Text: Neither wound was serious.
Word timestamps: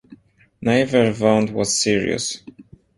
Neither 0.61 1.13
wound 1.13 1.51
was 1.51 1.77
serious. 1.79 2.41